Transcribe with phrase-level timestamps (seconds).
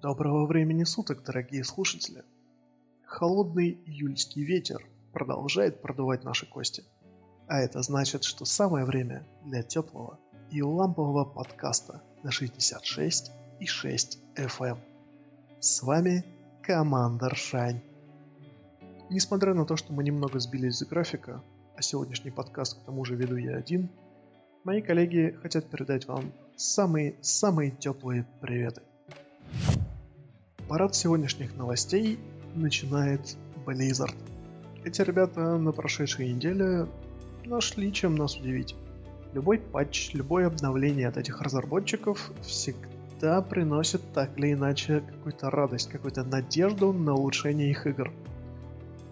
[0.00, 2.22] Доброго времени суток, дорогие слушатели!
[3.04, 6.84] Холодный июльский ветер продолжает продувать наши кости.
[7.48, 10.20] А это значит, что самое время для теплого
[10.52, 14.68] и лампового подкаста на 66 и 6 FM.
[14.68, 14.78] Эм.
[15.58, 16.24] С вами
[16.62, 17.80] Командор Шань.
[19.10, 21.42] Несмотря на то, что мы немного сбились с графика,
[21.74, 23.88] а сегодняшний подкаст к тому же веду я один,
[24.62, 28.82] мои коллеги хотят передать вам самые-самые теплые приветы.
[30.68, 32.18] Парад сегодняшних новостей
[32.54, 34.14] начинает Blizzard.
[34.84, 36.86] Эти ребята на прошедшей неделе
[37.46, 38.76] нашли чем нас удивить.
[39.32, 46.22] Любой патч, любое обновление от этих разработчиков всегда приносит так или иначе какую-то радость, какую-то
[46.22, 48.12] надежду на улучшение их игр.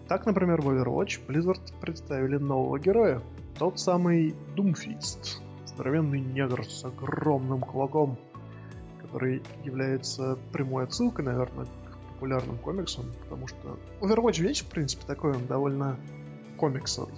[0.07, 3.19] Так, например, в Overwatch Blizzard представили нового героя.
[3.57, 5.39] Тот самый Doomfist.
[5.65, 8.19] Здоровенный негр с огромным кулаком,
[9.07, 15.33] который является прямой отсылкой, наверное, к популярным комиксам, потому что Overwatch вещь, в принципе, такой,
[15.33, 15.97] он довольно
[16.57, 17.15] комиксовый.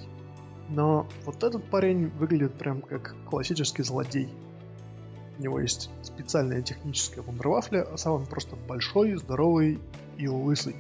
[0.69, 4.29] Но вот этот парень выглядит прям как классический злодей.
[5.39, 9.79] У него есть специальная техническая вундервафля, а сам он просто большой, здоровый
[10.17, 10.75] и лысый.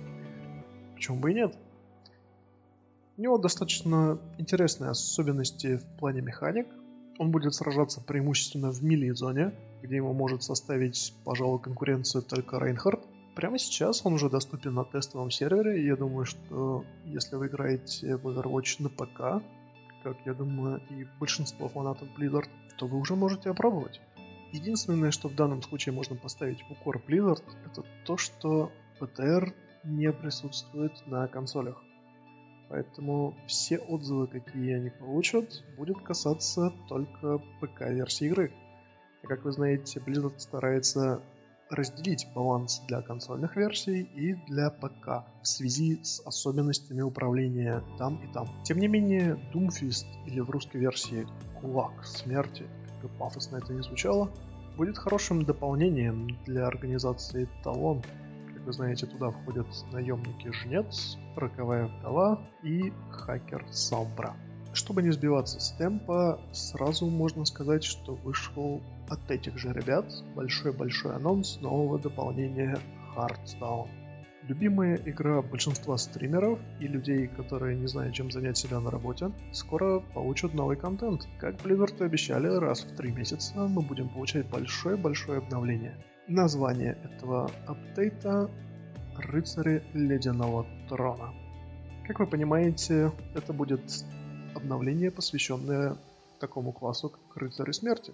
[0.93, 1.55] Почему бы и нет?
[3.17, 6.67] У него достаточно интересные особенности в плане механик.
[7.19, 9.53] Он будет сражаться преимущественно в мили-зоне,
[9.83, 13.05] где ему может составить, пожалуй, конкуренцию только Рейнхард.
[13.35, 18.15] Прямо сейчас он уже доступен на тестовом сервере, и я думаю, что если вы играете
[18.15, 19.43] в Overwatch на ПК,
[20.01, 22.47] как я думаю и большинство фанатов Blizzard,
[22.77, 23.99] то вы уже можете опробовать.
[24.53, 29.53] Единственное, что в данном случае можно поставить в укор Blizzard, это то, что PTR
[29.83, 31.83] не присутствует на консолях.
[32.69, 38.53] Поэтому все отзывы, какие они получат, будут касаться только ПК-версии игры.
[39.23, 41.21] И как вы знаете, Blizzard старается
[41.69, 48.31] разделить баланс для консольных версий и для ПК в связи с особенностями управления там и
[48.33, 48.47] там.
[48.63, 51.27] Тем не менее, Doomfist или в русской версии
[51.61, 52.65] Кулак Смерти,
[53.01, 54.31] как бы пафосно это не звучало,
[54.77, 58.01] будет хорошим дополнением для организации Талон,
[58.59, 64.35] как вы знаете, туда входят наемники Жнец, Роковая Вдова и Хакер Самбра.
[64.73, 71.15] Чтобы не сбиваться с темпа, сразу можно сказать, что вышел от этих же ребят большой-большой
[71.15, 72.77] анонс нового дополнения
[73.15, 73.87] Hearthstone.
[74.43, 80.01] Любимая игра большинства стримеров и людей, которые не знают, чем занять себя на работе, скоро
[80.13, 81.27] получат новый контент.
[81.39, 85.95] Как Blizzard обещали, раз в три месяца мы будем получать большое-большое обновление.
[86.29, 88.51] Название этого апдейта
[89.17, 91.33] «Рыцари Ледяного Трона».
[92.05, 93.81] Как вы понимаете, это будет
[94.53, 95.97] обновление, посвященное
[96.39, 98.13] такому классу, как Рыцари Смерти.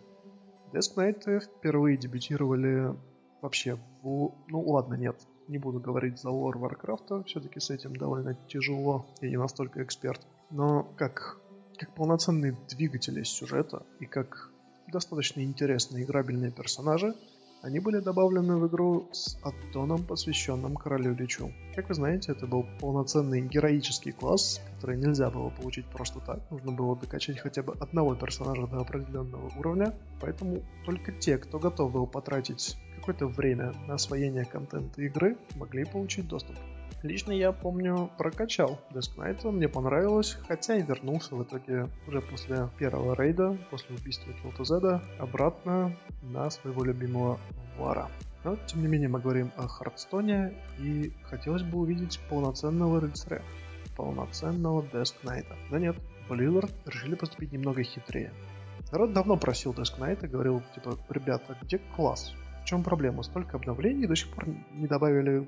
[0.71, 2.95] Death Knight впервые дебютировали
[3.41, 4.31] вообще в...
[4.47, 5.17] Ну ладно, нет,
[5.49, 10.21] не буду говорить за лор Варкрафта, все-таки с этим довольно тяжело, я не настолько эксперт.
[10.51, 11.37] Но как,
[11.77, 14.51] как полноценные двигатели сюжета и как
[14.87, 17.13] достаточно интересные играбельные персонажи,
[17.65, 21.51] они были добавлены в игру с аддоном, посвященным Королю Личу.
[21.73, 26.39] Как вы знаете, это был полноценный героический класс, который нельзя было получить просто так.
[26.51, 29.95] Нужно было докачать хотя бы одного персонажа до определенного уровня.
[30.21, 36.27] Поэтому только те, кто готов был потратить какое-то время на освоение контента игры, могли получить
[36.27, 36.55] доступ.
[37.03, 43.15] Лично я помню, прокачал Knight, мне понравилось, хотя и вернулся в итоге уже после первого
[43.15, 47.39] рейда, после убийства Килтузеда, обратно на своего любимого
[47.77, 48.09] Вара.
[48.43, 53.43] Но, тем не менее, мы говорим о Хардстоне, и хотелось бы увидеть полноценного рыцаря,
[53.95, 55.45] полноценного Desk Knight.
[55.69, 55.95] Да нет,
[56.29, 58.31] Blizzard решили поступить немного хитрее.
[58.91, 62.33] Народ давно просил Knight и говорил, типа, ребята, где класс?
[62.61, 63.23] В чем проблема?
[63.23, 65.47] Столько обновлений до сих пор не добавили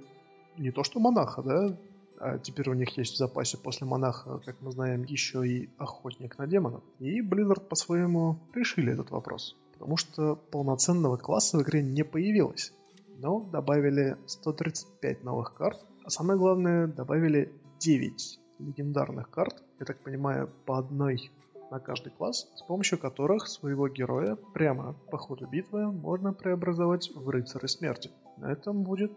[0.57, 1.78] не то что монаха, да,
[2.19, 6.38] а теперь у них есть в запасе после монаха, как мы знаем, еще и охотник
[6.38, 6.84] на демонов.
[7.00, 9.56] И Blizzard по-своему решили этот вопрос.
[9.73, 12.73] Потому что полноценного класса в игре не появилось.
[13.20, 15.85] Но добавили 135 новых карт.
[16.03, 19.64] А самое главное, добавили 9 легендарных карт.
[19.79, 21.29] Я так понимаю, по одной
[21.70, 27.29] на каждый класс, с помощью которых своего героя прямо по ходу битвы можно преобразовать в
[27.29, 28.09] рыцаря смерти.
[28.37, 29.11] На этом будет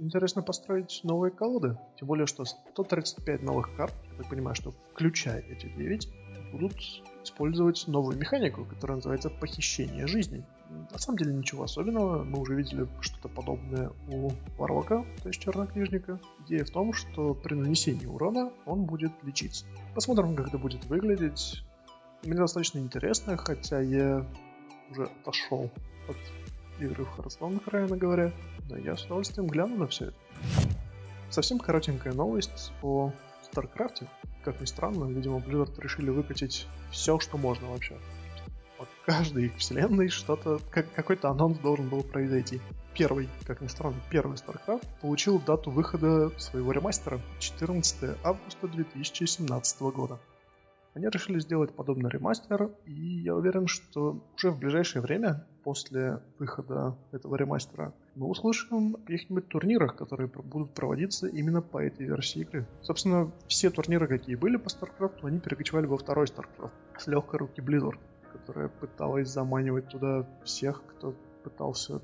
[0.00, 1.78] интересно построить новые колоды.
[1.98, 6.08] Тем более, что 135 новых карт, я так понимаю, что включая эти 9,
[6.52, 6.74] будут
[7.22, 10.44] использовать новую механику, которая называется похищение жизни.
[10.90, 16.18] На самом деле ничего особенного, мы уже видели что-то подобное у Варлока, то есть чернокнижника.
[16.46, 19.64] Идея в том, что при нанесении урона он будет лечиться.
[19.94, 21.62] Посмотрим, как это будет выглядеть.
[22.24, 24.26] Мне достаточно интересно, хотя я
[24.90, 25.70] уже отошел
[26.08, 26.16] от
[26.86, 28.32] игры в Hearthstone, откровенно говоря,
[28.68, 30.16] но я с удовольствием гляну на все это.
[31.30, 33.12] Совсем коротенькая новость о
[33.50, 34.06] StarCraft.
[34.44, 37.96] Как ни странно, видимо, Blizzard решили выкатить все, что можно вообще.
[38.78, 42.60] По каждой их вселенной что-то, как, какой-то анонс должен был произойти.
[42.94, 50.18] Первый, как ни странно, первый StarCraft получил дату выхода своего ремастера 14 августа 2017 года.
[50.94, 56.96] Они решили сделать подобный ремастер, и я уверен, что уже в ближайшее время, после выхода
[57.12, 62.66] этого ремастера, мы услышим о каких-нибудь турнирах, которые будут проводиться именно по этой версии игры.
[62.82, 67.60] Собственно, все турниры, какие были по StarCraft, они перекочевали во второй StarCraft с легкой руки
[67.60, 67.98] Blizzard,
[68.32, 71.14] которая пыталась заманивать туда всех, кто
[71.44, 72.00] пытался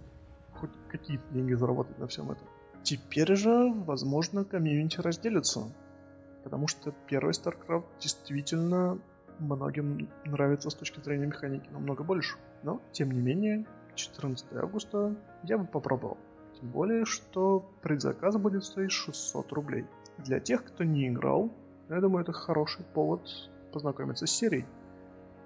[0.55, 2.47] хоть какие-то деньги заработать на всем этом.
[2.85, 5.73] Теперь же, возможно, комьюнити разделится
[6.47, 9.01] потому что первый StarCraft действительно
[9.41, 12.37] многим нравится с точки зрения механики намного больше.
[12.63, 13.67] Но, тем не менее,
[13.97, 16.19] 14 августа я бы попробовал.
[16.61, 19.87] Тем более, что предзаказ будет стоить 600 рублей.
[20.19, 21.51] Для тех, кто не играл,
[21.89, 23.29] я думаю, это хороший повод
[23.73, 24.67] познакомиться с серией.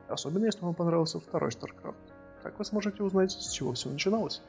[0.06, 1.96] Особенно, если вам понравился второй StarCraft.
[2.43, 4.43] Так вы сможете узнать, с чего все начиналось.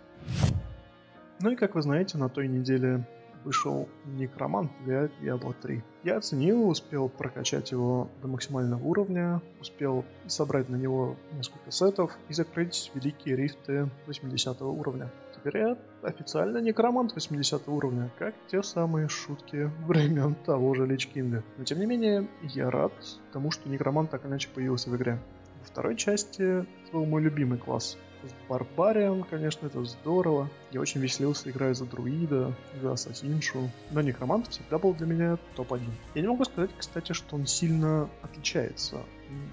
[1.40, 3.08] Ну и как вы знаете, на той неделе
[3.44, 5.82] вышел Некромант для Diablo 3.
[6.04, 12.34] Я оценил, успел прокачать его до максимального уровня, успел собрать на него несколько сетов и
[12.34, 15.12] закрыть великие рифты 80 уровня.
[15.36, 21.44] Теперь я официально некромант 80 уровня, как те самые шутки времен того же Лич Кинга.
[21.58, 22.94] Но тем не менее, я рад
[23.34, 25.20] тому, что некромант так иначе появился в игре.
[25.60, 30.50] Во второй части это был мой любимый класс с Барбарием, конечно, это здорово.
[30.72, 33.70] Я очень веселился, играя за Друида, за Ассасиншу.
[33.92, 35.82] Но Некромант всегда был для меня топ-1.
[36.16, 38.98] Я не могу сказать, кстати, что он сильно отличается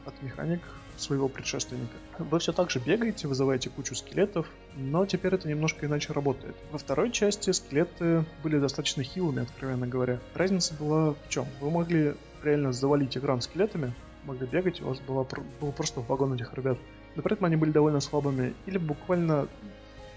[0.04, 0.60] от механик
[1.00, 1.94] своего предшественника.
[2.18, 6.56] Вы все так же бегаете, вызываете кучу скелетов, но теперь это немножко иначе работает.
[6.72, 10.18] Во второй части скелеты были достаточно хилыми, откровенно говоря.
[10.34, 11.46] Разница была в чем?
[11.60, 13.94] Вы могли реально завалить экран скелетами,
[14.24, 15.26] могли бегать, у вас было,
[15.60, 16.78] было просто вагон этих ребят.
[17.18, 19.48] Но при этом они были довольно слабыми, или буквально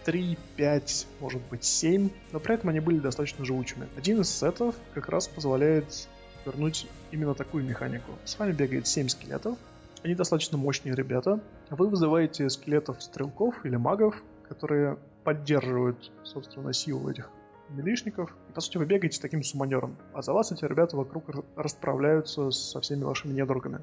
[0.06, 3.88] 3, 5, может быть 7, но при этом они были достаточно живучими.
[3.98, 6.08] Один из сетов как раз позволяет
[6.46, 8.12] вернуть именно такую механику.
[8.24, 9.58] С вами бегает 7 скелетов,
[10.04, 11.40] они достаточно мощные ребята.
[11.72, 17.32] Вы вызываете скелетов-стрелков или магов, которые поддерживают, собственно, силу этих
[17.70, 18.32] милишников.
[18.50, 19.98] И, по сути, вы бегаете таким суманером.
[20.14, 21.24] А за вас эти ребята вокруг
[21.56, 23.80] расправляются со всеми вашими недругами.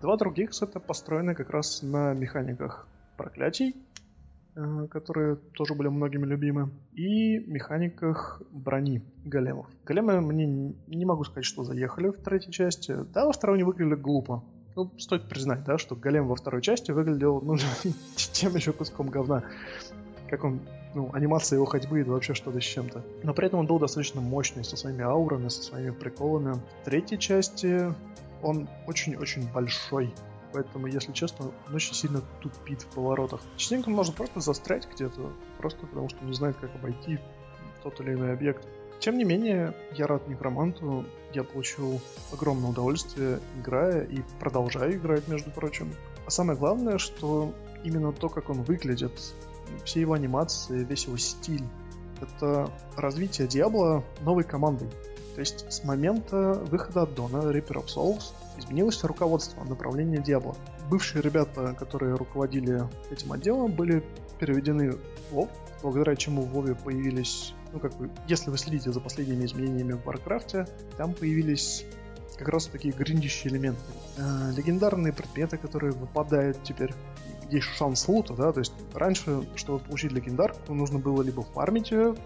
[0.00, 3.74] Два других сета построены как раз на механиках проклятий,
[4.54, 9.66] э, которые тоже были многими любимы, и механиках брони големов.
[9.86, 12.94] Големы мне не могу сказать, что заехали в третьей части.
[13.14, 14.44] Да, во второй они выглядели глупо.
[14.74, 17.56] Ну, стоит признать, да, что голем во второй части выглядел, ну,
[18.16, 19.44] тем еще куском говна.
[20.28, 20.60] Как он,
[20.94, 23.02] ну, анимация его ходьбы это вообще что-то с чем-то.
[23.22, 26.56] Но при этом он был достаточно мощный, со своими аурами, со своими приколами.
[26.82, 27.94] В третьей части
[28.42, 30.12] он очень-очень большой.
[30.52, 33.40] Поэтому, если честно, он очень сильно тупит в поворотах.
[33.56, 37.18] Частенько он может просто застрять где-то, просто потому что не знает, как обойти
[37.82, 38.66] тот или иной объект.
[38.98, 41.04] Тем не менее, я рад Некроманту,
[41.34, 42.00] я получил
[42.32, 45.92] огромное удовольствие, играя и продолжаю играть, между прочим.
[46.24, 47.52] А самое главное, что
[47.84, 49.12] именно то, как он выглядит,
[49.84, 51.64] все его анимации, весь его стиль,
[52.20, 54.88] это развитие Диабло новой командой.
[55.36, 60.56] То есть с момента выхода от Дона Reaper of Souls изменилось руководство направления Диабло.
[60.88, 64.02] Бывшие ребята, которые руководили этим отделом, были
[64.38, 65.50] переведены в WoW,
[65.82, 70.08] благодаря чему в WoW появились, ну как бы, если вы следите за последними изменениями в
[70.08, 71.84] Warcraft, там появились
[72.38, 73.82] как раз такие гриндящие элементы.
[74.16, 76.94] Э, легендарные предметы, которые выпадают теперь
[77.50, 82.16] есть шанс лута, да, то есть раньше, чтобы получить легендарку, нужно было либо фармить ее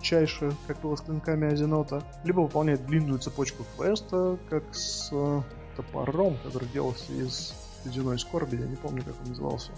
[0.00, 5.42] чаще, как было с клинками Азинота, либо выполнять длинную цепочку квеста, как с э,
[5.76, 7.54] топором, который делался из
[7.84, 9.72] ледяной скорби, я не помню, как он назывался.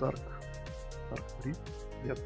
[0.00, 0.20] Dark...
[1.10, 1.56] Dark Rip?
[2.04, 2.20] Нет,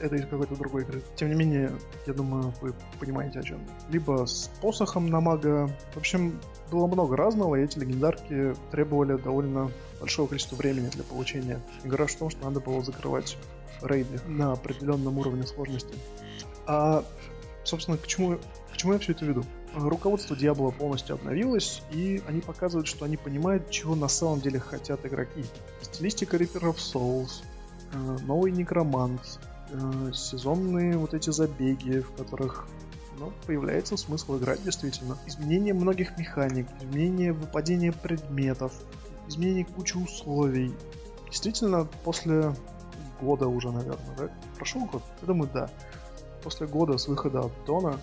[0.00, 1.02] это из какой-то другой игры.
[1.16, 1.72] Тем не менее,
[2.06, 3.60] я думаю, вы понимаете о чем.
[3.88, 5.70] Либо с посохом на мага.
[5.94, 6.38] В общем,
[6.70, 9.70] было много разного, и эти легендарки требовали довольно
[10.00, 11.60] большого количества времени для получения.
[11.84, 13.38] Игра в том, что надо было закрывать
[13.80, 15.94] рейды на определенном уровне сложности.
[16.66, 17.04] А,
[17.64, 18.38] собственно, к чему,
[18.72, 19.44] к чему я все это веду?
[19.74, 25.04] Руководство Диабло полностью обновилось, и они показывают, что они понимают, чего на самом деле хотят
[25.06, 25.44] игроки.
[25.80, 27.42] Стилистика Reaper of Souls,
[27.92, 29.40] э, новый Некромант,
[29.70, 32.66] э, сезонные вот эти забеги, в которых
[33.18, 35.16] ну, появляется смысл играть действительно.
[35.26, 38.72] Изменение многих механик, изменение выпадения предметов,
[39.28, 40.74] изменение кучи условий.
[41.28, 42.54] Действительно, после
[43.20, 44.30] года уже, наверное, да?
[44.56, 45.02] Прошел год?
[45.22, 45.70] Я думаю, да.
[46.42, 47.98] После года с выхода от Дона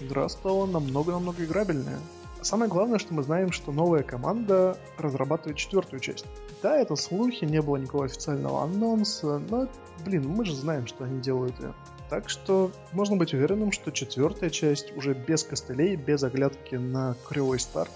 [0.00, 1.98] игра стала намного-намного играбельнее.
[2.40, 6.24] Самое главное, что мы знаем, что новая команда разрабатывает четвертую часть.
[6.62, 9.68] Да, это слухи, не было никакого официального анонса, но,
[10.04, 11.74] блин, мы же знаем, что они делают ее.
[12.10, 17.58] Так что можно быть уверенным, что четвертая часть уже без костылей, без оглядки на клевый
[17.58, 17.90] старт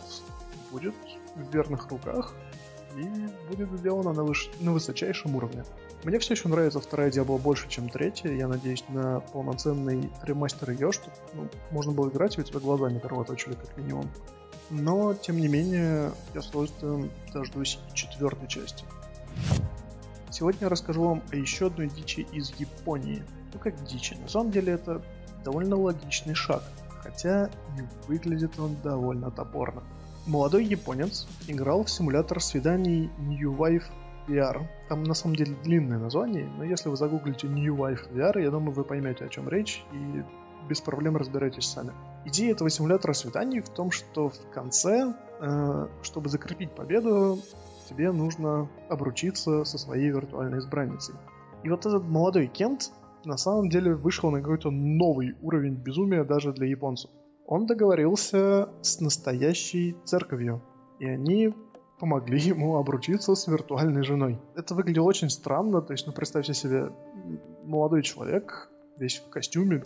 [0.70, 0.94] будет
[1.36, 2.34] в верных руках
[2.96, 3.04] и
[3.48, 4.50] будет сделана на, выш...
[4.60, 5.64] на высочайшем уровне.
[6.04, 8.32] Мне все еще нравится вторая Диабло больше, чем третья.
[8.32, 12.90] Я надеюсь на полноценный ремастер ее, чтобы ну, можно было играть, и у тебя глаза
[12.90, 14.10] не кровоточили, как минимум.
[14.70, 18.84] Но, тем не менее, я с удовольствием дождусь четвертой части.
[20.30, 23.22] Сегодня я расскажу вам о еще одной дичи из Японии.
[23.52, 25.02] Ну как дичи, на самом деле это
[25.44, 26.64] довольно логичный шаг,
[27.02, 29.82] хотя и выглядит он довольно топорно.
[30.26, 33.84] Молодой японец играл в симулятор свиданий New Wife
[34.28, 34.66] VR.
[34.88, 38.72] Там на самом деле длинное название, но если вы загуглите New Wife VR, я думаю,
[38.72, 40.22] вы поймете, о чем речь, и
[40.68, 41.92] без проблем разбирайтесь сами.
[42.24, 47.38] Идея этого симулятора свиданий в том, что в конце, э, чтобы закрепить победу,
[47.88, 51.14] тебе нужно обручиться со своей виртуальной избранницей.
[51.62, 52.92] И вот этот молодой Кент
[53.24, 57.10] на самом деле вышел на какой-то новый уровень безумия даже для японцев.
[57.46, 60.62] Он договорился с настоящей церковью,
[60.98, 61.54] и они
[62.02, 64.36] помогли ему обручиться с виртуальной женой.
[64.56, 66.90] Это выглядело очень странно, то есть, ну, представьте себе,
[67.62, 69.84] молодой человек, весь в костюме,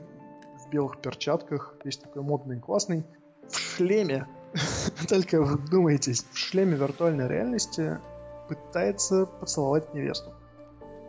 [0.65, 3.05] в белых перчатках, весь такой модный, классный,
[3.47, 4.27] в шлеме,
[5.11, 7.99] только вдумайтесь, в шлеме виртуальной реальности
[8.49, 10.33] пытается поцеловать невесту.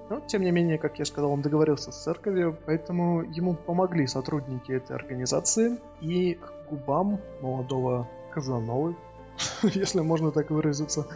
[0.09, 4.73] Но, тем не менее, как я сказал, он договорился с церковью, поэтому ему помогли сотрудники
[4.73, 8.97] этой организации, и к губам молодого Казановы,
[9.63, 11.08] если можно так выразиться,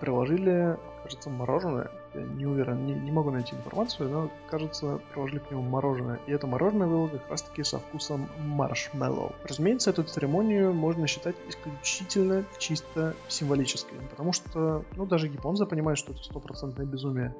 [0.00, 1.90] приложили, кажется, мороженое.
[2.14, 6.20] Я не уверен, не, не могу найти информацию, но, кажется, приложили к нему мороженое.
[6.26, 9.32] И это мороженое было как раз-таки со вкусом маршмеллоу.
[9.44, 16.12] Разумеется, эту церемонию можно считать исключительно чисто символической, потому что, ну, даже японцы понимают, что
[16.12, 17.34] это стопроцентное безумие.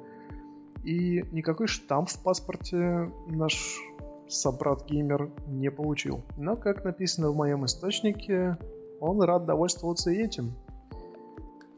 [0.83, 3.79] И никакой штамп в паспорте наш
[4.27, 6.23] собрат-геймер не получил.
[6.37, 8.57] Но, как написано в моем источнике,
[8.99, 10.53] он рад довольствоваться этим.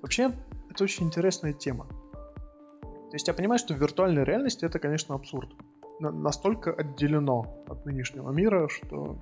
[0.01, 0.31] Вообще,
[0.69, 1.87] это очень интересная тема.
[2.81, 5.49] То есть я понимаю, что в виртуальной реальности это, конечно, абсурд.
[5.99, 9.17] На- настолько отделено от нынешнего мира, что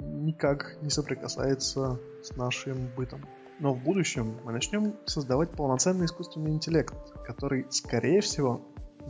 [0.00, 3.20] никак не соприкасается с нашим бытом.
[3.58, 6.94] Но в будущем мы начнем создавать полноценный искусственный интеллект,
[7.24, 8.60] который, скорее всего,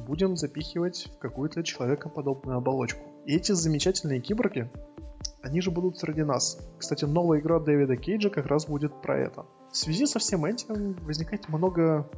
[0.06, 3.00] будем запихивать в какую-то человекоподобную оболочку.
[3.26, 4.70] И эти замечательные киборги,
[5.42, 6.58] они же будут среди нас.
[6.78, 9.46] Кстати, новая игра Дэвида Кейджа как раз будет про это.
[9.70, 12.08] В связи со всем этим возникает много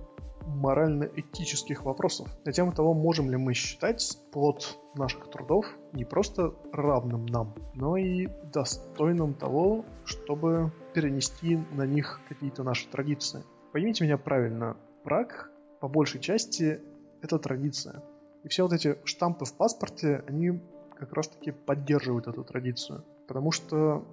[0.47, 7.27] морально-этических вопросов на тему того, можем ли мы считать плод наших трудов не просто равным
[7.27, 13.43] нам, но и достойным того, чтобы перенести на них какие-то наши традиции.
[13.73, 15.51] Поймите меня правильно, брак
[15.81, 16.81] по большей части
[17.23, 18.03] это традиция.
[18.45, 20.61] И все вот эти штампы в паспорте, они
[20.99, 23.05] как раз-таки поддерживают эту традицию.
[23.27, 24.05] Потому что,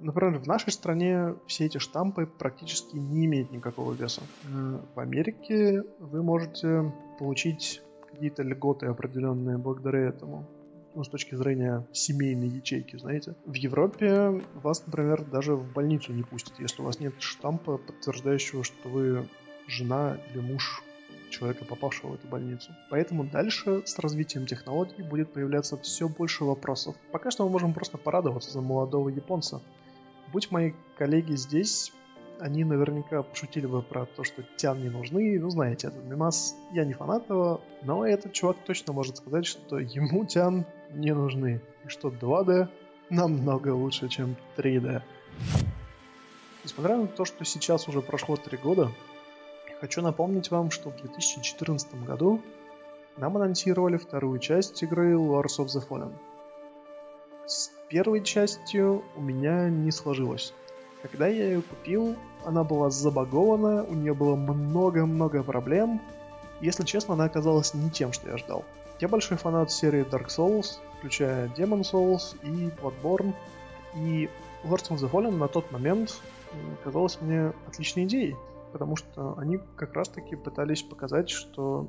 [0.00, 4.22] например, в нашей стране все эти штампы практически не имеют никакого веса.
[4.44, 10.46] Э, в Америке вы можете получить какие-то льготы определенные благодаря этому.
[10.94, 13.36] Ну, с точки зрения семейной ячейки, знаете.
[13.44, 18.64] В Европе вас, например, даже в больницу не пустят, если у вас нет штампа, подтверждающего,
[18.64, 19.28] что вы
[19.68, 20.82] жена или муж
[21.30, 22.72] человека, попавшего в эту больницу.
[22.90, 26.96] Поэтому дальше с развитием технологий будет появляться все больше вопросов.
[27.12, 29.60] Пока что мы можем просто порадоваться за молодого японца.
[30.32, 31.92] Будь мои коллеги здесь,
[32.40, 35.38] они наверняка пошутили бы про то, что тян не нужны.
[35.40, 39.78] Ну, знаете, этот мимас, я не фанат его, но этот чувак точно может сказать, что
[39.78, 41.60] ему тян не нужны.
[41.84, 42.68] И что 2D
[43.10, 45.02] намного лучше, чем 3D.
[46.64, 48.90] Несмотря на то, что сейчас уже прошло 3 года,
[49.80, 52.40] Хочу напомнить вам, что в 2014 году
[53.16, 56.12] нам анонсировали вторую часть игры Lords of the Fallen.
[57.46, 60.52] С первой частью у меня не сложилось.
[61.02, 66.00] Когда я ее купил, она была забагована, у нее было много-много проблем.
[66.60, 68.64] Если честно, она оказалась не тем, что я ждал.
[68.98, 73.32] Я большой фанат серии Dark Souls, включая Demon Souls и Bloodborne.
[73.94, 74.28] И
[74.64, 76.20] Lords of the Fallen на тот момент
[76.82, 78.36] казалась мне отличной идеей
[78.72, 81.88] потому что они как раз-таки пытались показать, что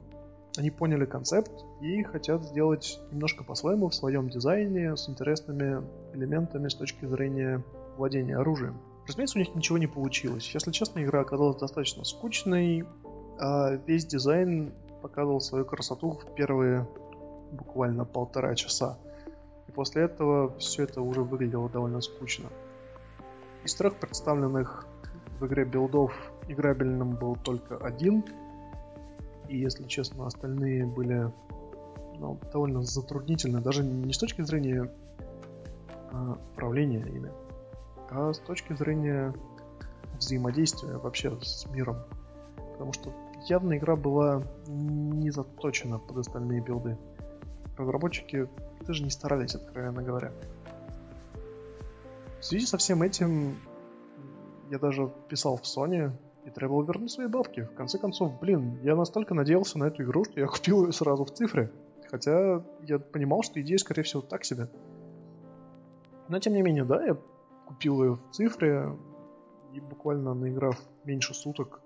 [0.58, 5.84] они поняли концепт и хотят сделать немножко по-своему в своем дизайне с интересными
[6.14, 7.64] элементами с точки зрения
[7.98, 8.80] владения оружием.
[9.08, 10.52] Разумеется, у них ничего не получилось.
[10.54, 12.86] Если честно, игра оказалась достаточно скучной,
[13.40, 16.88] а весь дизайн показывал свою красоту в первые
[17.52, 18.98] буквально полтора часа.
[19.68, 22.50] И после этого все это уже выглядело довольно скучно.
[23.64, 24.86] Из трех представленных
[25.40, 26.14] в игре билдов
[26.48, 28.24] играбельным был только один.
[29.48, 31.32] И, если честно, остальные были
[32.20, 33.62] ну, довольно затруднительны.
[33.62, 34.92] Даже не с точки зрения
[36.12, 37.32] а, управления ими,
[38.10, 39.34] а с точки зрения
[40.18, 41.98] взаимодействия вообще с миром.
[42.74, 43.14] Потому что
[43.48, 46.98] явно игра была не заточена под остальные билды.
[47.78, 48.50] Разработчики
[48.86, 50.32] даже не старались, откровенно говоря.
[52.40, 53.58] В связи со всем этим
[54.70, 56.12] я даже писал в Sony
[56.46, 57.62] и требовал вернуть свои бабки.
[57.62, 61.26] В конце концов, блин, я настолько надеялся на эту игру, что я купил ее сразу
[61.26, 61.72] в цифре.
[62.10, 64.68] Хотя я понимал, что идея, скорее всего, так себе.
[66.28, 67.18] Но тем не менее, да, я
[67.68, 68.96] купил ее в цифре,
[69.74, 71.82] и буквально наиграв меньше суток,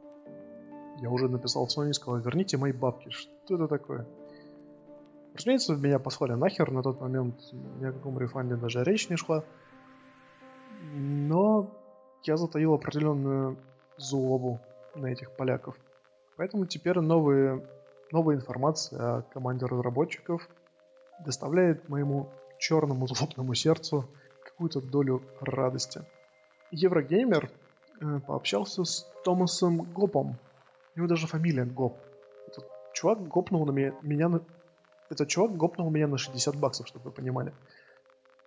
[0.99, 4.07] я уже написал в Sony и сказал, верните мои бабки, что это такое?
[5.33, 7.35] Разумеется, меня послали нахер на тот момент,
[7.79, 9.43] ни о каком рефанде даже речь не шла.
[10.93, 11.71] Но
[12.23, 13.57] я затаил определенную
[13.97, 14.59] злобу
[14.95, 15.75] на этих поляков.
[16.37, 17.65] Поэтому теперь новые,
[18.11, 20.47] новая информация о команде разработчиков
[21.19, 24.09] доставляет моему черному злобному сердцу
[24.43, 26.01] какую-то долю радости.
[26.71, 27.51] Еврогеймер
[28.01, 30.37] э, пообщался с Томасом Гопом.
[30.95, 31.97] У него даже фамилия Гоп.
[32.47, 34.41] Этот чувак гопнул на меня, меня на...
[35.09, 37.53] Этот чувак гопнул меня на 60 баксов, чтобы вы понимали.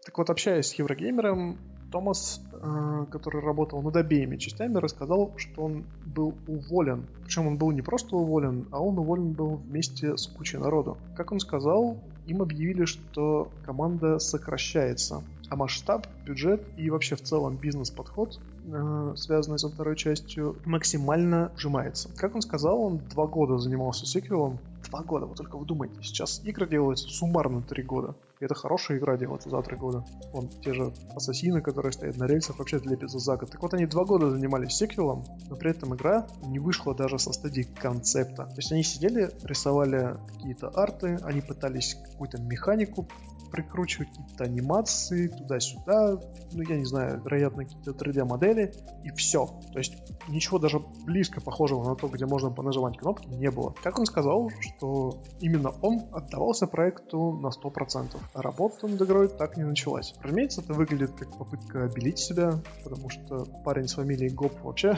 [0.05, 1.59] Так вот, общаясь с Еврогеймером,
[1.91, 7.07] Томас, э, который работал над обеими частями, рассказал, что он был уволен.
[7.25, 10.97] Причем он был не просто уволен, а он уволен был вместе с кучей народу.
[11.17, 17.57] Как он сказал, им объявили, что команда сокращается, а масштаб, бюджет и вообще в целом
[17.57, 22.11] бизнес-подход, э, связанный со второй частью, максимально сжимается.
[22.17, 24.59] Как он сказал, он два года занимался сиквелом.
[24.89, 26.03] Два года, вы только вдумайте.
[26.03, 28.17] Сейчас игры делаются суммарно три года.
[28.41, 30.05] И это хорошая игра делается за три года.
[30.33, 33.51] Вон, те же ассасины, которые стоят на рельсах, вообще лепятся за год.
[33.51, 37.33] Так вот, они два года занимались сиквелом, но при этом игра не вышла даже со
[37.33, 38.45] стадии концепта.
[38.45, 43.09] То есть они сидели, рисовали какие-то арты, они пытались какую-то механику
[43.51, 46.19] прикручивать какие-то анимации туда-сюда,
[46.53, 48.73] ну, я не знаю, вероятно, какие-то 3D-модели,
[49.05, 49.47] и все.
[49.73, 49.95] То есть
[50.29, 53.75] ничего даже близко похожего на то, где можно понажимать кнопки, не было.
[53.83, 59.65] Как он сказал, что именно он отдавался проекту на 100%, работа над игрой так не
[59.65, 60.15] началась.
[60.21, 64.97] Разумеется, это выглядит как попытка обелить себя, потому что парень с фамилией Гоп вообще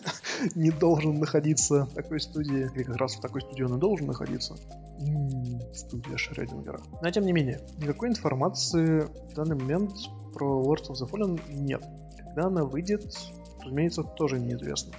[0.54, 4.06] не должен находиться в такой студии, или как раз в такой студии он и должен
[4.06, 4.56] находиться.
[5.72, 6.80] студия Шрёдингера.
[7.02, 9.92] Но тем не менее, никакой информации в данный момент
[10.34, 11.82] про Lords of the Fallen нет.
[12.18, 13.04] Когда она выйдет,
[13.60, 14.92] разумеется, тоже неизвестно.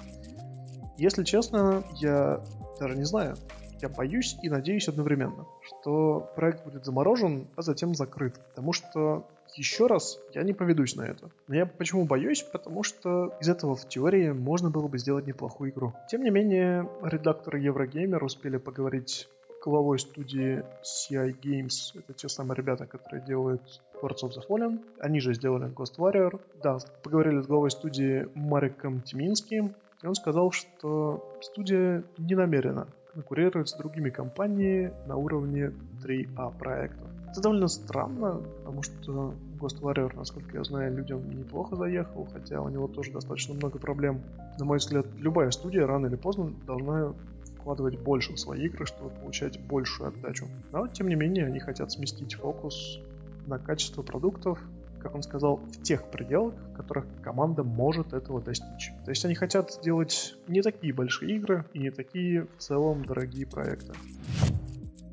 [0.97, 2.43] Если честно, я
[2.79, 3.37] даже не знаю.
[3.81, 8.33] Я боюсь и надеюсь одновременно, что проект будет заморожен, а затем закрыт.
[8.49, 11.29] Потому что еще раз я не поведусь на это.
[11.47, 12.41] Но я почему боюсь?
[12.41, 15.93] Потому что из этого в теории можно было бы сделать неплохую игру.
[16.09, 19.27] Тем не менее, редакторы Еврогеймер успели поговорить
[19.63, 21.91] главой студии CI Games.
[21.93, 24.79] Это те самые ребята, которые делают Lords of the Fallen.
[24.99, 26.39] Они же сделали Ghost Warrior.
[26.63, 29.75] Да, поговорили с главой студии Мариком Тиминским.
[30.01, 32.87] И он сказал, что студия не намерена
[33.17, 35.71] конкурировать с другими компаниями на уровне
[36.03, 37.07] 3А проектов.
[37.31, 42.69] Это довольно странно, потому что Ghost Warrior, насколько я знаю, людям неплохо заехал, хотя у
[42.69, 44.21] него тоже достаточно много проблем.
[44.59, 47.13] На мой взгляд, любая студия рано или поздно должна
[47.59, 50.45] вкладывать больше в свои игры, чтобы получать большую отдачу.
[50.71, 52.99] Но, тем не менее, они хотят сместить фокус
[53.47, 54.59] на качество продуктов,
[54.99, 58.91] как он сказал, в тех пределах, в которых команда может этого достичь.
[59.05, 63.45] То есть они хотят делать не такие большие игры и не такие в целом дорогие
[63.45, 63.93] проекты.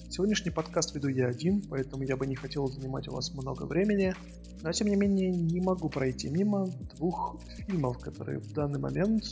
[0.09, 4.14] Сегодняшний подкаст веду я один, поэтому я бы не хотел занимать у вас много времени,
[4.62, 6.66] но тем не менее не могу пройти мимо
[6.97, 9.25] двух фильмов, которые в данный момент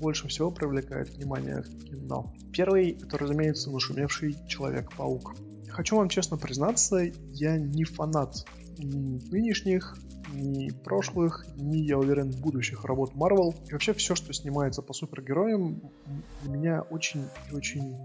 [0.00, 2.32] больше всего привлекают внимание в кино.
[2.52, 5.34] Первый— это, разумеется, нашумевший Человек-паук.
[5.68, 7.02] Хочу вам честно признаться,
[7.32, 8.46] я не фанат
[8.78, 9.96] ни нынешних,
[10.32, 13.54] ни прошлых, ни, я уверен, будущих работ Marvel.
[13.68, 15.80] И вообще все, что снимается по супергероям,
[16.42, 17.96] для меня очень и очень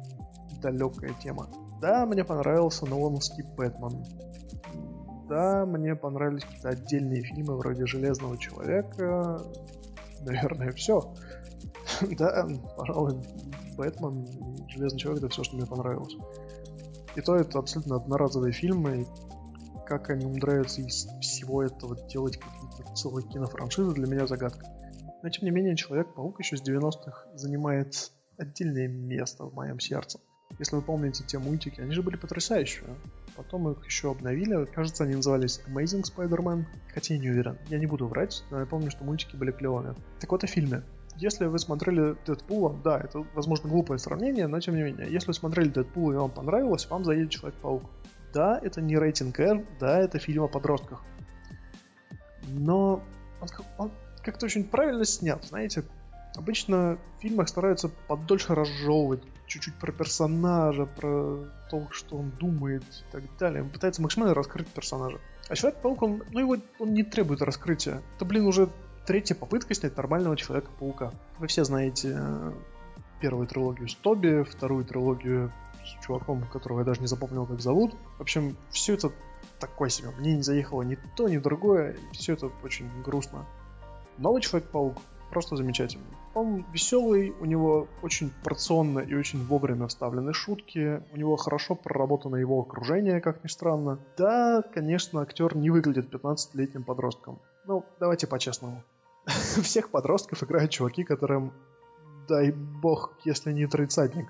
[0.62, 1.50] далекая тема.
[1.82, 4.04] Да, мне понравился Нолановский Бэтмен.
[5.28, 9.42] Да, мне понравились какие-то отдельные фильмы вроде Железного Человека.
[10.22, 11.14] Наверное, все.
[12.18, 13.20] да, пожалуй,
[13.78, 14.28] Бэтмен
[14.68, 16.16] Железный Человек это все, что мне понравилось.
[17.16, 19.06] И то это абсолютно одноразовые фильмы,
[19.90, 24.68] как они умудряются из всего этого делать какие-то целые кинофраншизы, для меня загадка.
[25.24, 30.20] Но тем не менее, Человек-паук еще с 90-х занимает отдельное место в моем сердце.
[30.60, 32.86] Если вы помните те мультики, они же были потрясающие.
[33.36, 34.66] Потом их еще обновили.
[34.66, 36.66] Кажется, они назывались Amazing Spider-Man.
[36.94, 37.58] Хотя я не уверен.
[37.70, 39.96] Я не буду врать, но я помню, что мультики были клевыми.
[40.20, 40.84] Так вот о фильме.
[41.18, 45.34] Если вы смотрели Дэдпула, да, это, возможно, глупое сравнение, но тем не менее, если вы
[45.34, 47.90] смотрели Дэдпула и вам понравилось, вам заедет Человек-паук.
[48.34, 51.04] Да, это не рейтинг R, да, это фильм о подростках.
[52.48, 53.04] Но
[53.42, 55.84] он, он как-то очень правильно снят, знаете.
[56.36, 63.12] Обычно в фильмах стараются подольше разжевывать чуть-чуть про персонажа, про то, что он думает и
[63.12, 63.64] так далее.
[63.64, 65.20] Он пытается максимально раскрыть персонажа.
[65.50, 68.02] А Человек-паук, он, ну его он не требует раскрытия.
[68.16, 68.70] Это, блин, уже
[69.06, 71.12] третья попытка снять нормального Человека-паука.
[71.40, 72.52] Вы все знаете э,
[73.20, 75.52] первую трилогию с Тоби, вторую трилогию
[75.86, 77.96] с чуваком, которого я даже не запомнил, как зовут.
[78.18, 79.12] В общем, все это
[79.60, 80.10] такое себе.
[80.18, 81.98] Мне не заехало ни то, ни другое.
[82.12, 83.46] Все это очень грустно.
[84.18, 84.98] Новый Человек-паук
[85.30, 86.06] просто замечательный.
[86.34, 92.36] Он веселый, у него очень порционно и очень вовремя вставлены шутки, у него хорошо проработано
[92.36, 94.00] его окружение, как ни странно.
[94.18, 97.40] Да, конечно, актер не выглядит 15-летним подростком.
[97.66, 98.84] Ну, давайте по-честному.
[99.26, 101.54] Всех подростков играют чуваки, которым,
[102.28, 104.28] дай бог, если не тридцатник.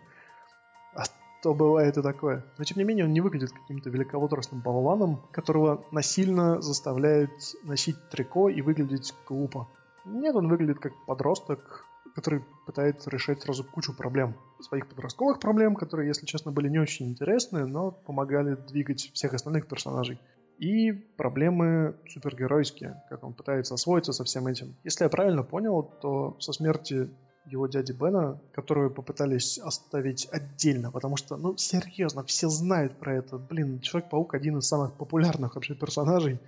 [1.41, 2.43] То бывает и такое.
[2.57, 7.31] Но тем не менее он не выглядит каким-то великовозрастным болваном, которого насильно заставляют
[7.63, 9.67] носить трико и выглядеть глупо.
[10.05, 14.35] Нет, он выглядит как подросток, который пытается решать сразу кучу проблем.
[14.59, 19.67] Своих подростковых проблем, которые, если честно, были не очень интересны, но помогали двигать всех остальных
[19.67, 20.19] персонажей.
[20.57, 24.75] И проблемы супергеройские, как он пытается освоиться со всем этим.
[24.83, 27.09] Если я правильно понял, то со смерти
[27.45, 33.37] его дяди Бена, которую попытались оставить отдельно, потому что, ну, серьезно, все знают про это.
[33.37, 36.39] Блин, Человек-паук один из самых популярных вообще персонажей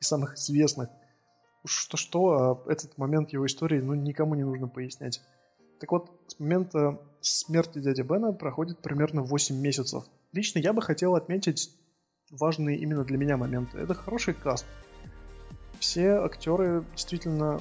[0.00, 0.88] и самых известных–
[1.66, 5.20] что-что, а этот момент его истории ну, никому не нужно пояснять.
[5.80, 10.04] Так вот, с момента смерти дяди Бена проходит примерно 8 месяцев.
[10.32, 11.70] Лично я бы хотел отметить
[12.30, 13.78] важные именно для меня моменты.
[13.78, 14.64] Это хороший каст.
[15.78, 17.60] Все актеры действительно,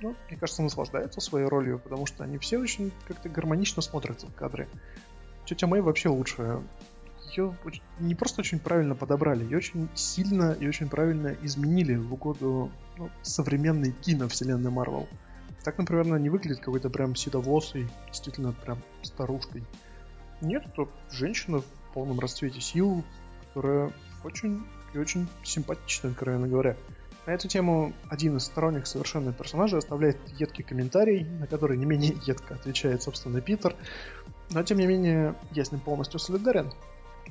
[0.00, 4.34] ну, мне кажется, наслаждаются своей ролью, потому что они все очень как-то гармонично смотрятся в
[4.34, 4.68] кадре.
[5.46, 6.62] Тетя Мэй вообще лучшая
[7.30, 7.54] ее
[7.98, 13.10] не просто очень правильно подобрали, ее очень сильно и очень правильно изменили в угоду ну,
[13.22, 15.08] современной киновселенной Марвел.
[15.64, 19.64] Так, например, она не выглядит какой-то прям седовлосой, действительно прям старушкой.
[20.40, 23.04] Нет, это женщина в полном расцвете сил,
[23.48, 23.92] которая
[24.24, 26.76] очень и очень симпатичная, откровенно говоря.
[27.26, 32.16] На эту тему один из сторонних совершенно персонажей оставляет едкий комментарий, на который не менее
[32.24, 33.76] едко отвечает, собственно, Питер.
[34.50, 36.72] Но, тем не менее, я с ним полностью солидарен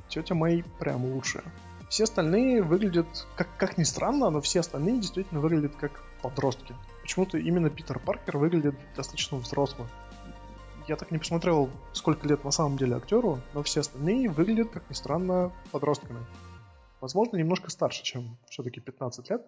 [0.10, 1.44] тетя Мэй прям лучшая.
[1.90, 6.76] Все остальные выглядят, как, как ни странно, но все остальные действительно выглядят как подростки.
[7.02, 9.88] Почему-то именно Питер Паркер выглядит достаточно взрослым.
[10.88, 14.88] Я так не посмотрел, сколько лет на самом деле актеру, но все остальные выглядят, как
[14.90, 16.20] ни странно, подростками.
[17.02, 19.42] Возможно, немножко старше, чем все-таки 15 лет,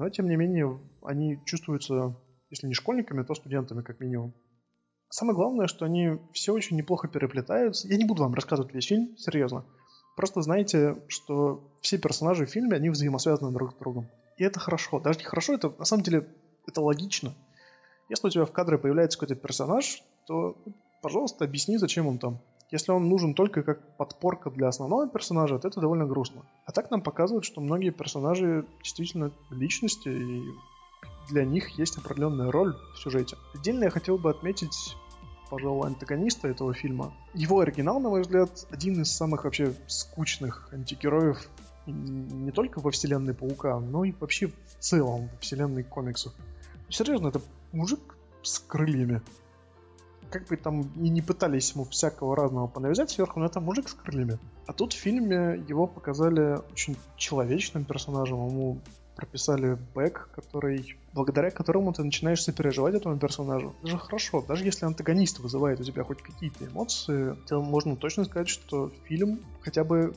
[0.00, 2.16] но тем не менее они чувствуются,
[2.48, 4.32] если не школьниками, то студентами как минимум.
[5.10, 7.86] Самое главное, что они все очень неплохо переплетаются.
[7.86, 9.66] Я не буду вам рассказывать весь фильм, серьезно.
[10.16, 14.08] Просто знайте, что все персонажи в фильме, они взаимосвязаны друг с другом.
[14.38, 15.00] И это хорошо.
[15.00, 16.26] Даже не хорошо, это на самом деле
[16.66, 17.34] это логично.
[18.08, 20.56] Если у тебя в кадре появляется какой-то персонаж, то,
[21.02, 22.40] пожалуйста, объясни, зачем он там.
[22.70, 26.42] Если он нужен только как подпорка для основного персонажа, то это довольно грустно.
[26.66, 30.44] А так нам показывают, что многие персонажи действительно личности, и
[31.28, 33.36] для них есть определенная роль в сюжете.
[33.54, 34.96] Отдельно я хотел бы отметить
[35.50, 37.12] пожалуй, антагониста этого фильма.
[37.34, 41.44] Его оригинал, на мой взгляд, один из самых вообще скучных антигероев
[41.86, 46.32] не только во вселенной Паука, но и вообще в целом в вселенной комиксов.
[46.88, 47.40] Серьезно, это
[47.72, 49.22] мужик с крыльями.
[50.30, 53.94] Как бы там и не пытались ему всякого разного понавязать сверху, но это мужик с
[53.94, 54.38] крыльями.
[54.66, 58.46] А тут в фильме его показали очень человечным персонажем.
[58.46, 58.78] Ему
[59.16, 63.74] прописали бэк, который, благодаря которому ты начинаешь сопереживать этому персонажу.
[63.82, 68.48] Даже хорошо, даже если антагонист вызывает у тебя хоть какие-то эмоции, то можно точно сказать,
[68.48, 70.14] что фильм хотя бы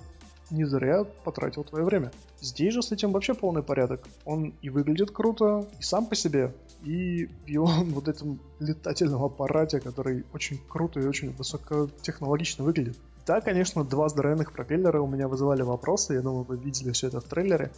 [0.52, 2.12] не зря потратил твое время.
[2.40, 4.08] Здесь же с этим вообще полный порядок.
[4.26, 9.80] Он и выглядит круто, и сам по себе, и в его вот этом летательном аппарате,
[9.80, 12.98] который очень круто и очень высокотехнологично выглядит.
[13.26, 17.22] Да, конечно, два здоровенных пропеллера у меня вызывали вопросы, я думаю, вы видели все это
[17.22, 17.72] в трейлере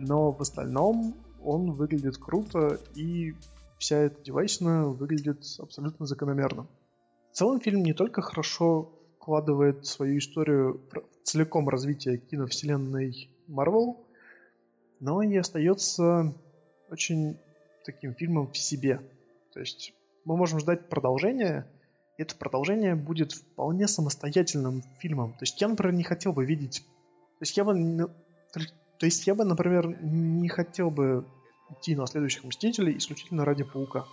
[0.00, 3.34] но в остальном он выглядит круто, и
[3.78, 6.66] вся эта девайсина выглядит абсолютно закономерно.
[7.32, 14.06] В целом фильм не только хорошо вкладывает свою историю в целиком развитие киновселенной Марвел,
[14.98, 16.34] но и остается
[16.90, 17.38] очень
[17.84, 19.00] таким фильмом в себе.
[19.52, 19.92] То есть
[20.24, 21.66] мы можем ждать продолжения,
[22.18, 25.32] это продолжение будет вполне самостоятельным фильмом.
[25.32, 26.84] То есть я, например, не хотел бы видеть...
[27.38, 28.10] То есть я бы...
[28.98, 31.24] То есть я бы, например, не хотел бы
[31.70, 34.04] идти на следующих Мстителей исключительно ради Паука.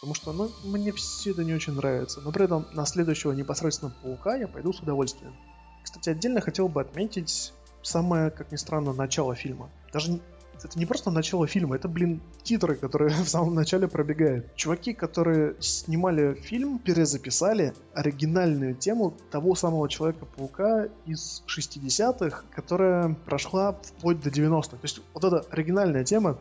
[0.00, 2.20] Потому что, ну, мне все это не очень нравится.
[2.22, 5.34] Но при этом на следующего непосредственно Паука я пойду с удовольствием.
[5.82, 9.70] Кстати, отдельно хотел бы отметить самое, как ни странно, начало фильма.
[9.92, 10.20] Даже
[10.62, 14.54] это не просто начало фильма, это, блин, титры, которые в самом начале пробегают.
[14.54, 24.20] Чуваки, которые снимали фильм, перезаписали оригинальную тему того самого Человека-паука из 60-х, которая прошла вплоть
[24.20, 24.70] до 90-х.
[24.70, 26.38] То есть вот эта оригинальная тема...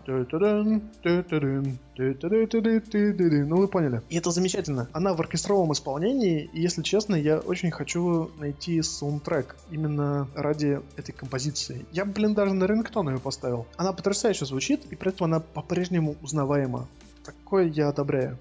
[3.43, 4.01] Ну, вы поняли.
[4.09, 4.87] И это замечательно.
[4.93, 11.11] Она в оркестровом исполнении, и, если честно, я очень хочу найти саундтрек именно ради этой
[11.11, 11.85] композиции.
[11.91, 13.67] Я, блин, даже на рингтон ее поставил.
[13.77, 16.87] Она потрясающе звучит, и при этом она по-прежнему узнаваема.
[17.23, 18.37] Такое я одобряю.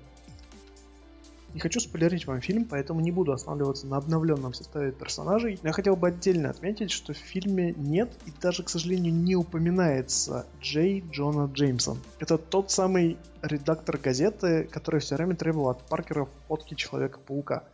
[1.55, 5.61] Не хочу спойлерить вам фильм, поэтому не буду останавливаться на обновленном составе персонажей.
[5.63, 9.37] Но я хотел бы отдельно отметить, что в фильме нет и даже, к сожалению, не
[9.37, 11.99] упоминается Джей Джона Джеймсон.
[12.19, 17.65] Это тот самый редактор газеты, который все время требовал от Паркера фотки Человека-паука.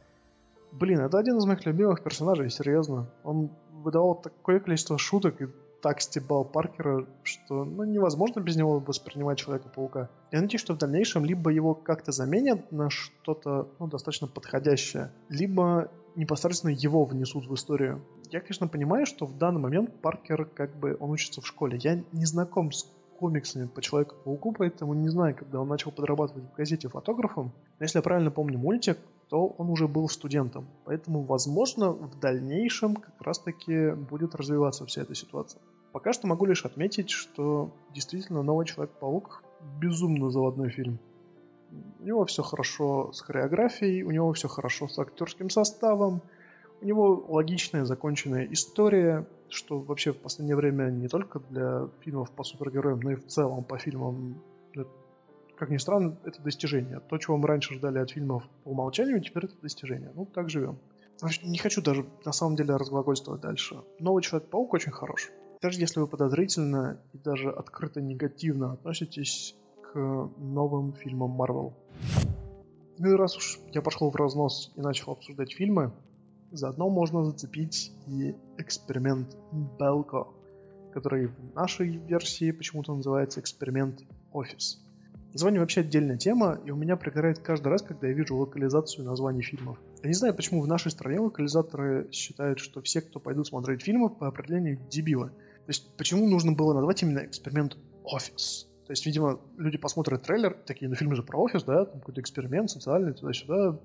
[0.73, 3.07] Блин, это один из моих любимых персонажей, серьезно.
[3.23, 5.47] Он выдавал такое количество шуток и
[5.81, 10.11] так стебал Паркера, что ну, невозможно без него воспринимать Человека-паука.
[10.33, 15.91] Я надеюсь, что в дальнейшем либо его как-то заменят на что-то ну, достаточно подходящее, либо
[16.17, 18.05] непосредственно его внесут в историю.
[18.31, 21.79] Я, конечно, понимаю, что в данный момент Паркер как бы он учится в школе.
[21.81, 26.57] Я не знаком с комиксами по Человеку-пауку, поэтому не знаю, когда он начал подрабатывать в
[26.57, 27.53] газете фотографом.
[27.79, 30.67] Но если я правильно помню мультик, то он уже был студентом.
[30.85, 35.61] Поэтому, возможно, в дальнейшем как раз-таки будет развиваться вся эта ситуация.
[35.93, 39.43] Пока что могу лишь отметить, что действительно новый Человек-паук
[39.81, 40.99] безумно заводной фильм.
[42.01, 46.23] У него все хорошо с хореографией, у него все хорошо с актерским составом,
[46.81, 52.45] у него логичная, законченная история, что вообще в последнее время не только для фильмов по
[52.45, 54.41] супергероям, но и в целом по фильмам
[55.59, 57.01] как ни странно, это достижение.
[57.01, 60.13] То, чего мы раньше ждали от фильмов по умолчанию, теперь это достижение.
[60.15, 60.79] Ну, так живем.
[61.43, 63.83] Не хочу даже на самом деле разглагольствовать дальше.
[63.99, 65.31] Новый Человек-паук очень хорош.
[65.61, 69.97] Даже если вы подозрительно и даже открыто негативно относитесь к
[70.39, 71.75] новым фильмам Марвел.
[72.99, 75.93] Ну и раз уж я пошел в разнос и начал обсуждать фильмы,
[76.53, 79.37] заодно можно зацепить и эксперимент
[79.79, 80.29] Белко,
[80.93, 84.85] который в нашей версии почему-то называется эксперимент Офис.
[85.33, 89.43] Название вообще отдельная тема, и у меня пригорает каждый раз, когда я вижу локализацию названий
[89.43, 89.79] фильмов.
[90.03, 94.09] Я не знаю, почему в нашей стране локализаторы считают, что все, кто пойдут смотреть фильмы,
[94.09, 95.29] по определению дебилы.
[95.29, 98.69] То есть, почему нужно было назвать именно эксперимент офис?
[98.87, 102.23] То есть, видимо, люди посмотрят трейлер, такие, ну фильм же про офис, да, там какой-то
[102.23, 103.79] эксперимент социальный, туда-сюда.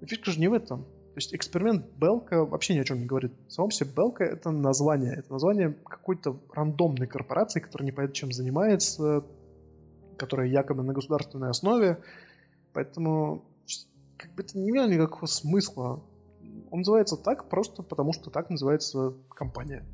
[0.00, 0.82] Но фишка же не в этом.
[0.82, 3.32] То есть эксперимент Белка вообще ни о чем не говорит.
[3.48, 5.14] В самом себе Белка— это название.
[5.14, 9.24] Это название какой-то рандомной корпорации, которая не понятно чем занимается,
[10.18, 11.98] которая якобы на государственной основе.
[12.72, 13.44] Поэтому
[14.16, 16.02] как бы это не имело никакого смысла.
[16.70, 19.84] Он называется так просто потому, что так называется компания.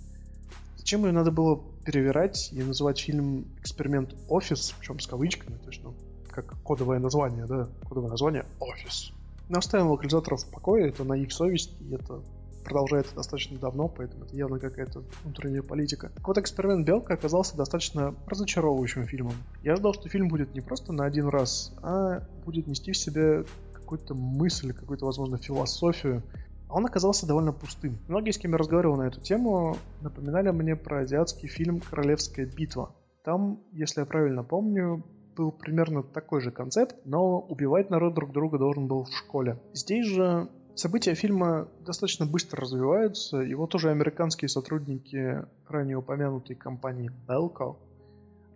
[0.77, 5.83] Зачем ее надо было перевирать и называть фильм «Эксперимент Офис», причем с кавычками, то есть,
[5.83, 5.95] ну,
[6.31, 9.13] как кодовое название, да, кодовое название «Офис».
[9.49, 12.23] Но оставим локализаторов в покое, это на их совесть, и это
[12.65, 16.11] продолжается достаточно давно, поэтому это явно какая-то внутренняя политика.
[16.15, 19.35] Так вот, «Эксперимент Белка» оказался достаточно разочаровывающим фильмом.
[19.63, 23.45] Я ждал, что фильм будет не просто на один раз, а будет нести в себе
[23.73, 26.23] какую-то мысль, какую-то, возможно, философию.
[26.69, 27.99] А он оказался довольно пустым.
[28.09, 32.95] Многие, с кем я разговаривал на эту тему, напоминали мне про азиатский фильм «Королевская битва».
[33.23, 35.05] Там, если я правильно помню,
[35.37, 39.59] был примерно такой же концепт, но убивать народ друг друга должен был в школе.
[39.73, 47.13] Здесь же События фильма достаточно быстро развиваются, и вот уже американские сотрудники ранее упомянутой компании
[47.29, 47.77] Belco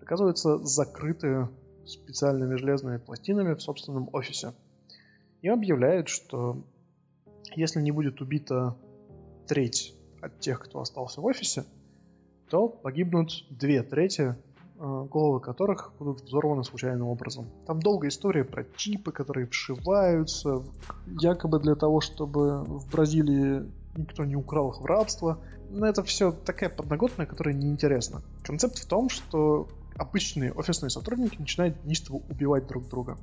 [0.02, 1.48] оказываются закрыты
[1.86, 4.52] специальными железными пластинами в собственном офисе.
[5.42, 6.64] И объявляют, что
[7.54, 8.76] если не будет убита
[9.46, 11.64] треть от тех, кто остался в офисе,
[12.48, 14.34] то погибнут две трети
[14.78, 17.46] головы которых будут взорваны случайным образом.
[17.66, 20.62] Там долгая история про чипы, которые вшиваются,
[21.06, 23.64] якобы для того, чтобы в Бразилии
[23.96, 25.38] никто не украл их в рабство.
[25.70, 28.22] Но это все такая подноготная, которая неинтересна.
[28.42, 33.18] Концепт в том, что обычные офисные сотрудники начинают неистово убивать друг друга.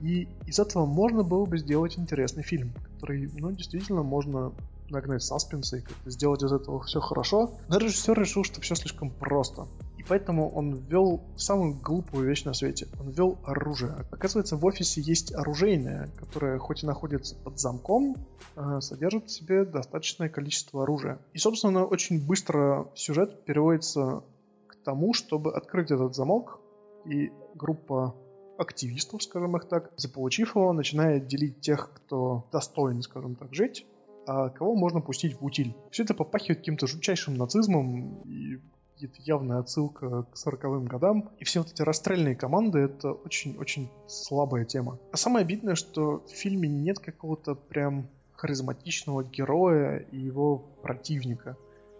[0.00, 4.52] И из этого можно было бы сделать интересный фильм, который, ну, действительно можно
[4.90, 7.52] нагнать саспенса и как-то сделать из этого все хорошо.
[7.68, 9.66] Но режиссер решил, что все слишком просто
[10.08, 12.88] поэтому он ввел самую глупую вещь на свете.
[13.00, 14.06] Он ввел оружие.
[14.10, 18.16] Оказывается, в офисе есть оружейное, которое хоть и находится под замком,
[18.54, 21.18] а, содержит в себе достаточное количество оружия.
[21.32, 24.22] И, собственно, очень быстро сюжет переводится
[24.66, 26.60] к тому, чтобы открыть этот замок,
[27.04, 28.14] и группа
[28.58, 33.86] активистов, скажем их так, заполучив его, начинает делить тех, кто достоин, скажем так, жить,
[34.26, 35.74] а кого можно пустить в утиль.
[35.90, 38.58] Все это попахивает каким-то жутчайшим нацизмом и
[39.04, 41.30] это явная отсылка к 40-м годам.
[41.38, 44.98] И все вот эти расстрельные команды— это очень-очень слабая тема.
[45.12, 51.56] А самое обидное, что в фильме нет какого-то прям харизматичного героя и его противника.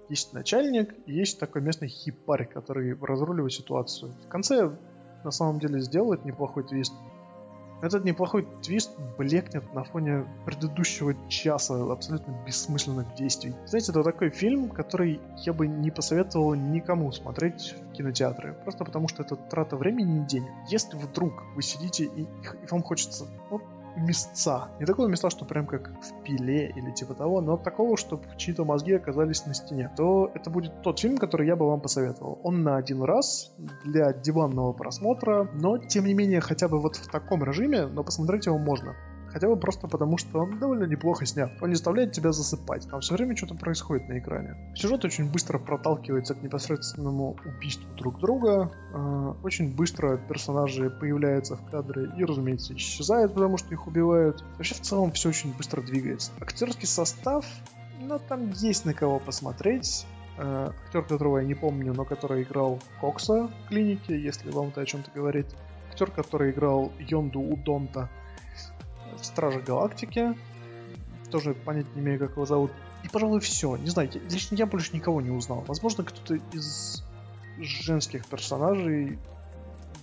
[0.08, 4.12] Есть начальник и есть такой местный хипарь, который разруливает ситуацию.
[4.26, 4.76] В конце
[5.24, 6.94] на самом деле сделает неплохой твист.
[7.82, 13.54] Этот неплохой твист блекнет на фоне предыдущего часа абсолютно бессмысленных действий.
[13.66, 18.54] Знаете, это такой фильм, который я бы не посоветовал никому смотреть в кинотеатре.
[18.64, 20.50] Просто потому, что это трата времени и денег.
[20.68, 23.60] Если вдруг вы сидите и, и вам хочется ну,
[23.96, 24.68] места.
[24.78, 28.64] Не такого места, что прям как в пиле или типа того, но такого, чтобы чьи-то
[28.64, 32.38] мозги оказались на стене, то это будет тот фильм, который я бы вам посоветовал.
[32.42, 33.52] Он на один раз
[33.84, 38.46] для диванного просмотра, но тем не менее хотя бы вот в таком режиме, но посмотреть
[38.46, 38.94] его можно
[39.36, 41.52] хотя бы просто потому, что он довольно неплохо снят.
[41.60, 44.56] Он не заставляет тебя засыпать, там все время что-то происходит на экране.
[44.74, 51.70] Сюжет очень быстро проталкивается к непосредственному убийству друг друга, э, очень быстро персонажи появляются в
[51.70, 54.42] кадре и, разумеется, исчезают, потому что их убивают.
[54.56, 56.32] Вообще, в целом, все очень быстро двигается.
[56.40, 57.44] Актерский состав,
[58.00, 60.06] ну, там есть на кого посмотреть.
[60.38, 64.80] Uh, актер, которого я не помню, но который играл Кокса в клинике, если вам это
[64.80, 65.46] о чем-то говорит.
[65.90, 68.10] Актер, который играл Йонду Удонта
[69.22, 70.36] Стражи Галактики.
[71.30, 72.70] Тоже понять не имею, как его зовут.
[73.04, 73.76] И, пожалуй, все.
[73.76, 75.64] Не знаю, лично я больше никого не узнал.
[75.66, 77.04] Возможно, кто-то из
[77.58, 79.18] женских персонажей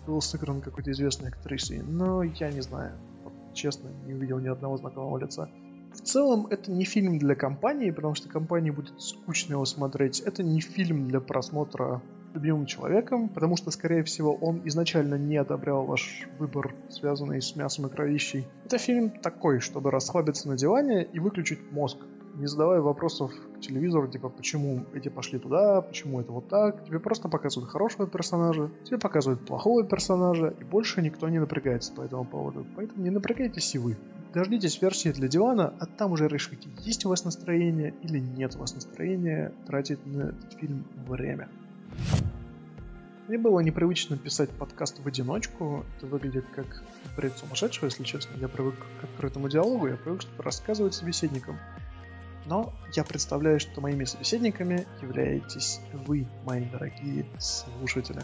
[0.06, 2.94] был сыгран какой-то известной актрисой, но я не знаю.
[3.24, 5.50] Вот, честно, не увидел ни одного знакомого лица.
[5.94, 10.20] В целом, это не фильм для компании, потому что компании будет скучно его смотреть.
[10.22, 12.02] Это не фильм для просмотра
[12.34, 17.88] любимым человеком, потому что, скорее всего, он изначально не одобрял ваш выбор, связанный с мясом
[17.88, 18.48] и кровищей.
[18.65, 21.98] Это фильм такой, чтобы расслабиться на диване и выключить мозг,
[22.36, 26.84] не задавая вопросов к телевизору, типа, почему эти пошли туда, почему это вот так.
[26.86, 32.02] Тебе просто показывают хорошего персонажа, тебе показывают плохого персонажа, и больше никто не напрягается по
[32.02, 32.65] этому поводу.
[32.76, 33.98] Поэтому не напрягайтесь и вы.
[34.34, 38.60] Дождитесь версии для дивана, а там уже решите, есть у вас настроение или нет у
[38.60, 41.50] вас настроения тратить на этот фильм время.
[43.28, 45.86] Мне было непривычно писать подкаст в одиночку.
[45.98, 46.84] Это выглядит как
[47.16, 48.38] бред сумасшедшего, если честно.
[48.38, 51.58] Я привык к открытому диалогу, я привык что-то рассказывать собеседникам.
[52.46, 58.22] Но я представляю, что моими собеседниками являетесь вы, мои дорогие слушатели.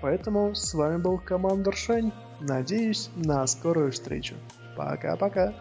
[0.00, 2.12] Поэтому с вами был Командор Шень.
[2.40, 4.36] Надеюсь на скорую встречу.
[4.76, 5.52] Пока-пока.